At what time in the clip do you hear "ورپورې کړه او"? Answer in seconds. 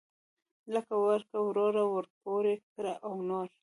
1.93-3.13